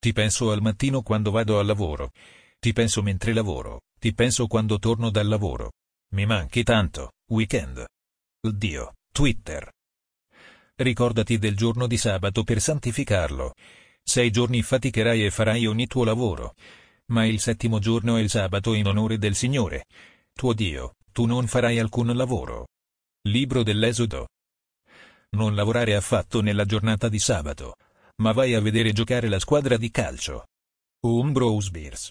Ti 0.00 0.12
penso 0.12 0.52
al 0.52 0.62
mattino 0.62 1.02
quando 1.02 1.32
vado 1.32 1.58
al 1.58 1.66
lavoro. 1.66 2.12
Ti 2.60 2.72
penso 2.72 3.02
mentre 3.02 3.32
lavoro. 3.32 3.80
Ti 3.98 4.14
penso 4.14 4.46
quando 4.46 4.78
torno 4.78 5.10
dal 5.10 5.26
lavoro. 5.26 5.72
Mi 6.12 6.24
manchi 6.24 6.62
tanto, 6.62 7.12
weekend. 7.30 7.84
Dio, 8.40 8.94
Twitter. 9.12 9.68
Ricordati 10.76 11.38
del 11.38 11.56
giorno 11.56 11.88
di 11.88 11.96
sabato 11.96 12.44
per 12.44 12.60
santificarlo. 12.60 13.54
Sei 14.00 14.30
giorni 14.30 14.62
faticherai 14.62 15.24
e 15.24 15.30
farai 15.32 15.66
ogni 15.66 15.88
tuo 15.88 16.04
lavoro. 16.04 16.54
Ma 17.06 17.26
il 17.26 17.40
settimo 17.40 17.80
giorno 17.80 18.16
è 18.16 18.20
il 18.20 18.30
sabato 18.30 18.74
in 18.74 18.86
onore 18.86 19.18
del 19.18 19.34
Signore. 19.34 19.86
Tuo 20.32 20.52
Dio, 20.52 20.94
tu 21.10 21.24
non 21.24 21.48
farai 21.48 21.80
alcun 21.80 22.14
lavoro. 22.14 22.68
Libro 23.22 23.64
dell'Esodo. 23.64 24.28
Non 25.30 25.56
lavorare 25.56 25.96
affatto 25.96 26.40
nella 26.40 26.64
giornata 26.64 27.08
di 27.08 27.18
sabato, 27.18 27.74
ma 28.20 28.32
vai 28.32 28.54
a 28.54 28.60
vedere 28.60 28.92
giocare 28.92 29.28
la 29.28 29.38
squadra 29.38 29.76
di 29.76 29.90
calcio. 29.90 30.46
Umbros 31.04 31.70
Bears. 31.70 32.10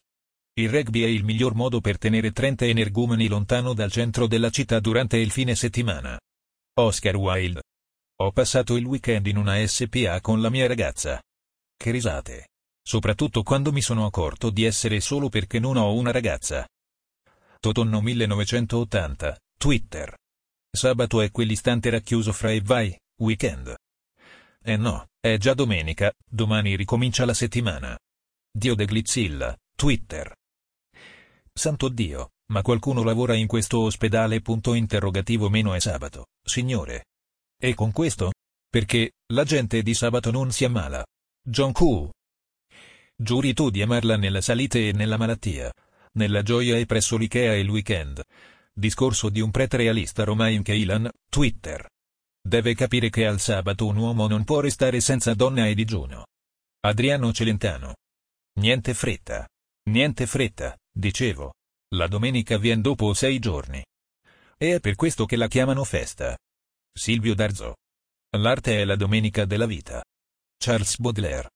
Il 0.58 0.70
rugby 0.70 1.04
è 1.04 1.08
il 1.08 1.24
miglior 1.24 1.54
modo 1.54 1.82
per 1.82 1.98
tenere 1.98 2.32
30 2.32 2.66
energumeni 2.66 3.28
lontano 3.28 3.74
dal 3.74 3.92
centro 3.92 4.26
della 4.26 4.50
città 4.50 4.80
durante 4.80 5.18
il 5.18 5.32
fine 5.32 5.54
settimana. 5.54 6.20
Oscar 6.80 7.16
Wilde. 7.16 7.62
Ho 8.22 8.32
passato 8.32 8.76
il 8.76 8.86
weekend 8.86 9.28
in 9.28 9.38
una 9.38 9.66
SPA 9.68 10.20
con 10.22 10.42
la 10.42 10.50
mia 10.50 10.66
ragazza. 10.66 11.22
Che 11.76 11.92
risate. 11.92 12.48
Soprattutto 12.82 13.44
quando 13.44 13.72
mi 13.72 13.82
sono 13.82 14.06
accorto 14.06 14.50
di 14.50 14.64
essere 14.64 15.00
solo 15.02 15.30
perché 15.30 15.60
non 15.60 15.78
ho 15.78 15.94
una 15.94 16.12
ragazza. 16.12 16.66
Totonno 17.60 18.02
1980, 18.02 19.38
Twitter. 19.60 20.16
Sabato 20.72 21.22
è 21.22 21.30
quell'istante 21.30 21.90
racchiuso 21.90 22.32
fra 22.32 22.52
e 22.52 22.62
vai, 22.62 22.98
weekend. 23.20 23.77
Eh 24.68 24.76
no, 24.76 25.08
è 25.22 25.38
già 25.38 25.54
domenica, 25.54 26.12
domani 26.30 26.76
ricomincia 26.76 27.24
la 27.24 27.34
settimana. 27.34 27.98
Dio 28.52 28.76
de 28.76 28.84
Glizzilla, 28.84 29.56
Twitter. 29.74 30.36
Santo 31.54 31.88
Dio, 31.88 32.32
ma 32.52 32.62
qualcuno 32.62 33.02
lavora 33.02 33.34
in 33.34 33.48
questo 33.48 33.80
ospedale? 33.80 34.42
Punto 34.42 34.74
interrogativo 34.74 35.48
meno 35.48 35.74
è 35.74 35.80
sabato, 35.80 36.26
signore. 36.44 37.06
E 37.58 37.74
con 37.76 37.94
questo? 37.94 38.34
Perché, 38.70 39.14
la 39.28 39.46
gente 39.46 39.82
di 39.82 39.94
sabato 39.94 40.32
non 40.32 40.52
si 40.52 40.66
ammala. 40.66 41.06
John 41.42 41.72
Q. 41.72 42.10
Giuri 43.16 43.54
tu 43.54 43.70
di 43.70 43.82
amarla 43.82 44.18
nella 44.18 44.42
salite 44.42 44.90
e 44.90 44.92
nella 44.92 45.16
malattia. 45.16 45.72
Nella 46.16 46.42
gioia 46.42 46.76
e 46.76 46.86
presso 46.86 47.16
l'Ikea 47.16 47.56
il 47.56 47.70
weekend. 47.70 48.22
Discorso 48.74 49.30
di 49.30 49.40
un 49.40 49.50
prete 49.50 49.78
realista 49.78 50.26
Romain 50.26 50.62
Keilan, 50.62 51.10
Twitter. 51.30 51.88
Deve 52.48 52.76
capire 52.76 53.10
che 53.10 53.26
al 53.26 53.42
sabato 53.42 53.86
un 53.86 53.98
uomo 53.98 54.26
non 54.26 54.46
può 54.46 54.62
restare 54.62 55.02
senza 55.02 55.34
donna 55.34 55.68
e 55.68 55.76
digiuno. 55.76 56.28
Adriano 56.86 57.34
Celentano. 57.34 57.96
Niente 58.62 58.94
fretta. 58.94 59.46
Niente 59.90 60.26
fretta, 60.26 60.74
dicevo. 60.90 61.56
La 61.96 62.08
domenica 62.08 62.58
vien 62.58 62.80
dopo 62.80 63.14
sei 63.14 63.40
giorni. 63.40 63.84
E 64.58 64.76
è 64.76 64.80
per 64.80 64.96
questo 64.96 65.26
che 65.26 65.36
la 65.36 65.50
chiamano 65.50 65.84
festa. 65.84 66.38
Silvio 66.98 67.36
Darzo. 67.36 67.76
L'arte 68.38 68.80
è 68.80 68.86
la 68.86 68.96
domenica 68.96 69.44
della 69.44 69.66
vita. 69.66 70.02
Charles 70.58 71.00
Baudelaire. 71.00 71.50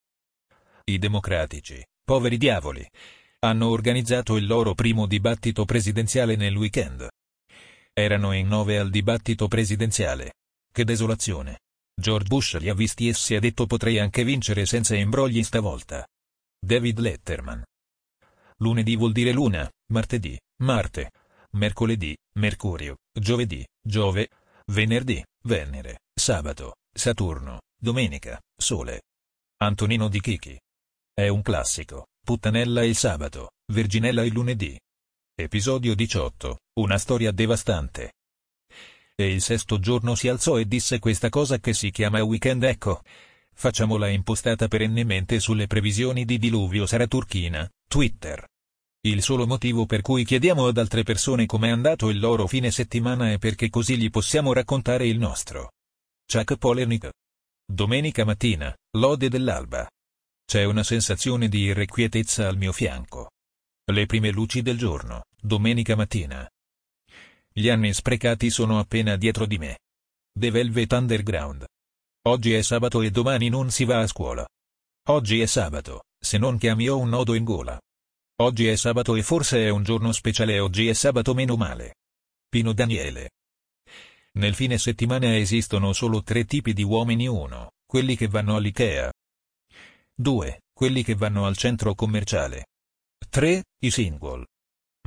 I 0.84 0.97
democratici, 0.97 1.81
poveri 2.03 2.36
diavoli, 2.36 2.86
hanno 3.39 3.69
organizzato 3.69 4.36
il 4.36 4.45
loro 4.45 4.73
primo 4.73 5.06
dibattito 5.06 5.64
presidenziale 5.64 6.36
nel 6.36 6.58
weekend. 6.58 7.08
Erano 7.94 8.34
in 8.34 8.47
nove 8.50 8.78
al 8.78 8.89
dibattito 8.89 9.47
presidenziale. 9.47 10.34
Che 10.74 10.86
desolazione. 10.86 11.60
George 11.94 12.28
Bush 12.28 12.58
li 12.58 12.70
ha 12.70 12.74
visti 12.74 13.10
e 13.10 13.14
si 13.14 13.36
è 13.36 13.40
detto 13.40 13.66
potrei 13.66 14.00
anche 14.00 14.24
vincere 14.24 14.66
senza 14.66 14.96
imbrogli 14.96 15.44
stavolta. 15.44 16.08
David 16.58 17.00
Letterman. 17.00 17.62
Lunedì 18.60 18.96
vuol 18.96 19.12
dire 19.12 19.32
luna, 19.34 19.70
martedì, 19.92 20.40
Marte, 20.62 21.12
mercoledì, 21.52 22.16
Mercurio, 22.36 22.98
giovedì, 23.12 23.66
Giove, 23.82 24.30
venerdì, 24.68 25.22
Venere, 25.44 26.02
sabato, 26.14 26.76
Saturno, 26.94 27.62
domenica, 27.78 28.40
Sole. 28.56 29.02
Antonino 29.58 30.08
di 30.08 30.22
Chichi. 30.22 30.58
È 31.14 31.28
un 31.28 31.42
classico, 31.42 32.08
puttanella 32.24 32.86
il 32.86 32.96
sabato, 32.96 33.52
verginella 33.74 34.24
il 34.24 34.31
lunedì. 34.31 34.80
Episodio 35.36 35.96
18, 35.96 36.60
una 36.80 36.98
storia 36.98 37.31
devastante. 37.31 38.14
E 39.16 39.32
il 39.32 39.42
sesto 39.42 39.80
giorno 39.80 40.16
si 40.16 40.28
alzò 40.28 40.58
e 40.60 40.68
disse 40.68 41.00
questa 41.00 41.30
cosa 41.30 41.60
che 41.60 41.74
si 41.74 41.92
chiama 41.92 42.24
weekend 42.24 42.64
ecco. 42.64 43.02
Facciamola 43.54 44.08
impostata 44.08 44.68
perennemente 44.68 45.40
sulle 45.40 45.68
previsioni 45.68 46.26
di 46.26 46.38
diluvio 46.38 46.86
sarà 46.86 47.06
turchina, 47.08 47.70
Twitter. 47.88 48.48
Il 49.04 49.22
solo 49.22 49.48
motivo 49.48 49.86
per 49.86 50.02
cui 50.02 50.24
chiediamo 50.24 50.68
ad 50.68 50.78
altre 50.78 51.04
persone 51.04 51.48
com'è 51.48 51.70
andato 51.70 52.10
il 52.10 52.20
loro 52.20 52.46
fine 52.46 52.70
settimana 52.70 53.32
è 53.32 53.40
perché 53.40 53.70
così 53.70 53.98
gli 53.98 54.10
possiamo 54.10 54.54
raccontare 54.54 55.08
il 55.08 55.18
nostro. 55.18 55.72
Chuck 56.32 56.56
Polernik. 56.58 57.10
Domenica 57.66 58.26
mattina, 58.26 58.76
lode 58.98 59.28
dell'alba. 59.28 59.90
C'è 60.46 60.66
una 60.66 60.84
sensazione 60.84 61.48
di 61.48 61.62
irrequietezza 61.62 62.48
al 62.48 62.58
mio 62.58 62.72
fianco. 62.72 63.32
Le 63.92 64.06
prime 64.06 64.30
luci 64.32 64.62
del 64.62 64.78
giorno, 64.78 65.24
domenica 65.40 65.96
mattina. 65.96 66.48
Gli 67.53 67.67
anni 67.67 67.94
sprecati 67.94 68.50
sono 68.50 68.79
appena 68.79 69.17
dietro 69.17 69.45
di 69.45 69.57
me. 69.57 69.79
The 70.34 70.51
Velvet 70.51 70.91
Underground. 70.94 71.66
Oggi 72.28 72.53
è 72.53 72.62
sabato 72.62 73.01
e 73.01 73.12
domani 73.12 73.50
non 73.50 73.72
si 73.72 73.84
va 73.84 74.00
a 74.00 74.07
scuola. 74.07 74.47
Oggi 75.09 75.41
è 75.41 75.45
sabato, 75.45 76.03
se 76.17 76.38
non 76.38 76.57
chiami 76.57 76.88
ho 76.88 76.97
un 76.97 77.09
nodo 77.09 77.34
in 77.34 77.44
gola. 77.44 77.78
Oggi 78.41 78.67
è 78.67 78.75
sabato 78.78 79.16
e 79.16 79.23
forse 79.23 79.66
è 79.66 79.69
un 79.69 79.84
giorno 79.84 80.13
speciale 80.13 80.59
oggi 80.59 80.88
è 80.88 80.94
sabato 80.94 81.34
meno 81.34 81.57
male. 81.57 81.95
Pino 82.47 82.72
Daniele. 82.72 83.31
Nel 84.33 84.56
fine 84.56 84.78
settimana 84.78 85.35
esistono 85.35 85.91
solo 85.91 86.23
tre 86.23 86.45
tipi 86.45 86.72
di 86.72 86.83
uomini 86.83 87.28
1, 87.28 87.72
quelli 87.85 88.16
che 88.16 88.28
vanno 88.28 88.56
all'Ikea. 88.56 89.12
2. 90.16 90.62
Quelli 90.73 91.03
che 91.03 91.16
vanno 91.16 91.45
al 91.45 91.57
centro 91.57 91.94
commerciale. 91.95 92.68
3. 93.29 93.63
I 93.79 93.91
single. 93.91 94.45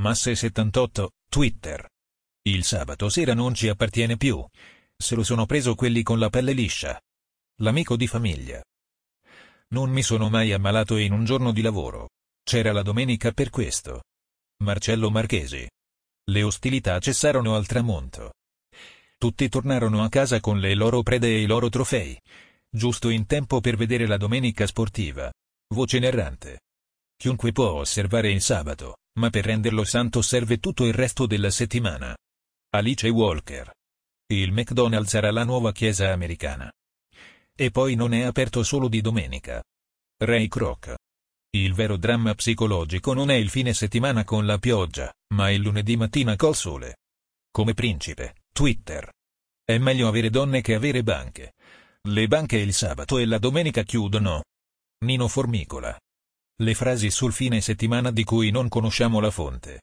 Masse 0.00 0.34
78, 0.34 1.10
Twitter. 1.30 1.88
Il 2.46 2.62
sabato 2.62 3.08
sera 3.08 3.32
non 3.32 3.54
ci 3.54 3.68
appartiene 3.68 4.18
più. 4.18 4.44
Se 4.96 5.14
lo 5.14 5.24
sono 5.24 5.46
preso 5.46 5.74
quelli 5.74 6.02
con 6.02 6.18
la 6.18 6.28
pelle 6.28 6.52
liscia. 6.52 7.00
L'amico 7.62 7.96
di 7.96 8.06
famiglia. 8.06 8.62
Non 9.68 9.90
mi 9.90 10.02
sono 10.02 10.28
mai 10.28 10.52
ammalato 10.52 10.98
in 10.98 11.12
un 11.12 11.24
giorno 11.24 11.52
di 11.52 11.62
lavoro. 11.62 12.10
C'era 12.42 12.72
la 12.72 12.82
domenica 12.82 13.32
per 13.32 13.48
questo. 13.48 14.02
Marcello 14.62 15.10
Marchesi. 15.10 15.66
Le 16.30 16.42
ostilità 16.42 16.98
cessarono 16.98 17.54
al 17.54 17.66
tramonto. 17.66 18.34
Tutti 19.16 19.48
tornarono 19.48 20.02
a 20.02 20.10
casa 20.10 20.40
con 20.40 20.60
le 20.60 20.74
loro 20.74 21.02
prede 21.02 21.28
e 21.28 21.40
i 21.40 21.46
loro 21.46 21.70
trofei. 21.70 22.20
Giusto 22.68 23.08
in 23.08 23.24
tempo 23.24 23.60
per 23.60 23.76
vedere 23.76 24.06
la 24.06 24.18
domenica 24.18 24.66
sportiva. 24.66 25.32
Voce 25.74 25.98
narrante. 25.98 26.60
Chiunque 27.16 27.52
può 27.52 27.70
osservare 27.70 28.30
il 28.30 28.42
sabato, 28.42 28.98
ma 29.18 29.30
per 29.30 29.46
renderlo 29.46 29.84
santo 29.84 30.20
serve 30.20 30.58
tutto 30.58 30.84
il 30.84 30.92
resto 30.92 31.24
della 31.26 31.50
settimana. 31.50 32.14
Alice 32.76 33.08
Walker. 33.08 33.70
Il 34.32 34.50
McDonald's 34.50 35.10
sarà 35.10 35.30
la 35.30 35.44
nuova 35.44 35.70
chiesa 35.70 36.10
americana. 36.10 36.72
E 37.56 37.70
poi 37.70 37.94
non 37.94 38.12
è 38.12 38.22
aperto 38.22 38.64
solo 38.64 38.88
di 38.88 39.00
domenica. 39.00 39.62
Ray 40.24 40.48
Kroc. 40.48 40.92
Il 41.50 41.72
vero 41.72 41.96
dramma 41.96 42.34
psicologico 42.34 43.14
non 43.14 43.30
è 43.30 43.34
il 43.34 43.48
fine 43.48 43.72
settimana 43.72 44.24
con 44.24 44.44
la 44.44 44.58
pioggia, 44.58 45.14
ma 45.36 45.52
il 45.52 45.60
lunedì 45.60 45.94
mattina 45.94 46.34
col 46.34 46.56
sole. 46.56 46.96
Come 47.52 47.74
principe, 47.74 48.42
Twitter. 48.52 49.08
È 49.64 49.78
meglio 49.78 50.08
avere 50.08 50.28
donne 50.28 50.60
che 50.60 50.74
avere 50.74 51.04
banche. 51.04 51.52
Le 52.08 52.26
banche 52.26 52.56
il 52.56 52.74
sabato 52.74 53.18
e 53.18 53.26
la 53.26 53.38
domenica 53.38 53.84
chiudono. 53.84 54.42
Nino 55.04 55.28
Formicola. 55.28 55.96
Le 56.56 56.74
frasi 56.74 57.12
sul 57.12 57.32
fine 57.32 57.60
settimana 57.60 58.10
di 58.10 58.24
cui 58.24 58.50
non 58.50 58.68
conosciamo 58.68 59.20
la 59.20 59.30
fonte. 59.30 59.82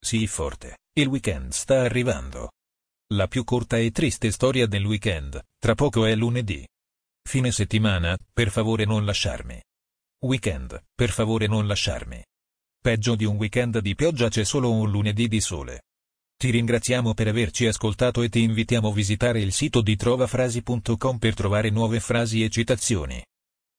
Sii 0.00 0.26
forte, 0.26 0.78
il 0.92 1.06
weekend 1.06 1.52
sta 1.52 1.82
arrivando. 1.82 2.50
La 3.14 3.28
più 3.28 3.44
corta 3.44 3.78
e 3.78 3.92
triste 3.92 4.32
storia 4.32 4.66
del 4.66 4.84
weekend, 4.84 5.40
tra 5.58 5.74
poco 5.74 6.04
è 6.04 6.14
lunedì. 6.16 6.66
Fine 7.22 7.52
settimana, 7.52 8.18
per 8.32 8.50
favore 8.50 8.84
non 8.84 9.04
lasciarmi. 9.04 9.62
Weekend, 10.24 10.82
per 10.92 11.10
favore 11.10 11.46
non 11.46 11.68
lasciarmi. 11.68 12.22
Peggio 12.82 13.14
di 13.14 13.24
un 13.24 13.36
weekend 13.36 13.78
di 13.78 13.94
pioggia 13.94 14.28
c'è 14.28 14.42
solo 14.42 14.72
un 14.72 14.90
lunedì 14.90 15.28
di 15.28 15.40
sole. 15.40 15.82
Ti 16.36 16.50
ringraziamo 16.50 17.14
per 17.14 17.28
averci 17.28 17.66
ascoltato 17.66 18.22
e 18.22 18.28
ti 18.28 18.42
invitiamo 18.42 18.88
a 18.88 18.92
visitare 18.92 19.40
il 19.40 19.52
sito 19.52 19.82
di 19.82 19.94
trovafrasi.com 19.94 21.18
per 21.18 21.34
trovare 21.34 21.70
nuove 21.70 22.00
frasi 22.00 22.42
e 22.42 22.48
citazioni. 22.48 23.22